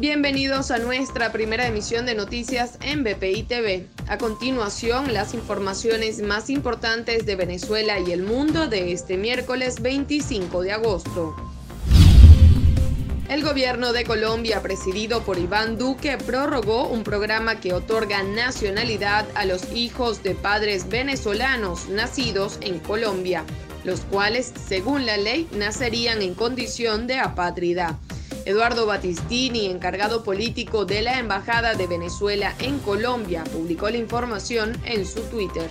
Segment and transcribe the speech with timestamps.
[0.00, 3.86] Bienvenidos a nuestra primera emisión de noticias en BPI TV.
[4.08, 10.62] A continuación, las informaciones más importantes de Venezuela y el mundo de este miércoles 25
[10.62, 11.36] de agosto.
[13.28, 19.44] El gobierno de Colombia, presidido por Iván Duque, prorrogó un programa que otorga nacionalidad a
[19.44, 23.44] los hijos de padres venezolanos nacidos en Colombia,
[23.84, 27.98] los cuales, según la ley, nacerían en condición de apátrida.
[28.50, 35.06] Eduardo Battistini, encargado político de la Embajada de Venezuela en Colombia, publicó la información en
[35.06, 35.70] su Twitter.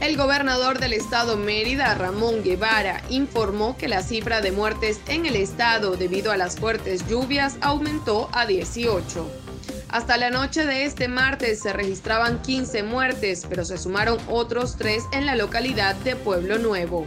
[0.00, 5.36] El gobernador del estado Mérida, Ramón Guevara, informó que la cifra de muertes en el
[5.36, 9.30] estado debido a las fuertes lluvias aumentó a 18.
[9.90, 15.04] Hasta la noche de este martes se registraban 15 muertes, pero se sumaron otros 3
[15.12, 17.06] en la localidad de Pueblo Nuevo.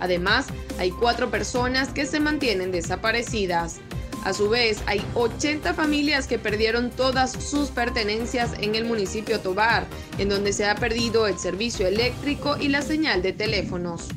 [0.00, 0.46] Además,
[0.78, 3.80] hay cuatro personas que se mantienen desaparecidas.
[4.24, 9.86] A su vez, hay 80 familias que perdieron todas sus pertenencias en el municipio Tobar,
[10.18, 14.08] en donde se ha perdido el servicio eléctrico y la señal de teléfonos.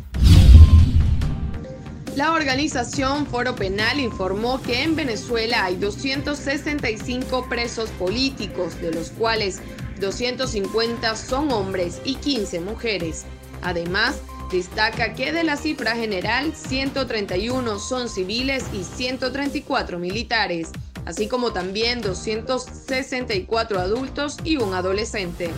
[2.15, 9.59] La organización Foro Penal informó que en Venezuela hay 265 presos políticos, de los cuales
[9.99, 13.25] 250 son hombres y 15 mujeres.
[13.61, 14.19] Además,
[14.51, 20.69] Destaca que de la cifra general, 131 son civiles y 134 militares,
[21.05, 25.49] así como también 264 adultos y un adolescente.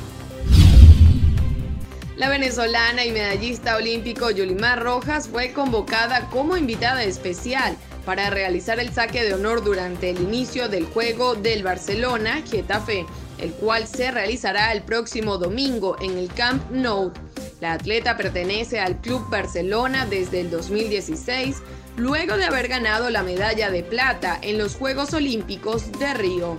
[2.15, 8.91] La venezolana y medallista olímpico Yolimar Rojas fue convocada como invitada especial para realizar el
[8.91, 13.05] saque de honor durante el inicio del juego del Barcelona Getafe,
[13.37, 17.13] el cual se realizará el próximo domingo en el Camp Nou.
[17.59, 21.57] La atleta pertenece al Club Barcelona desde el 2016,
[21.97, 26.55] luego de haber ganado la medalla de plata en los Juegos Olímpicos de Río.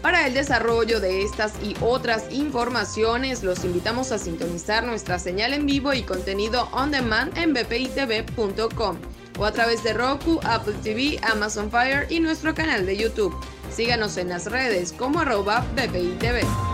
[0.00, 5.66] Para el desarrollo de estas y otras informaciones, los invitamos a sintonizar nuestra señal en
[5.66, 8.96] vivo y contenido on demand en bpitv.com
[9.38, 13.34] o a través de Roku, Apple TV, Amazon Fire y nuestro canal de YouTube.
[13.70, 16.71] Síganos en las redes como arroba bpitv.